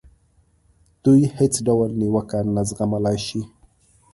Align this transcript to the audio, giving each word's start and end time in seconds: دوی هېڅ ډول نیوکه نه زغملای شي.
دوی 1.03 1.21
هېڅ 1.37 1.53
ډول 1.67 1.89
نیوکه 1.99 2.39
نه 2.55 2.61
زغملای 2.69 3.17
شي. 3.27 3.41